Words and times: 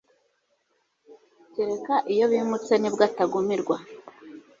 kereka 1.53 1.95
iyo 2.13 2.25
bimutse 2.31 2.73
nibwo 2.77 3.01
atagumirwa 3.09 3.75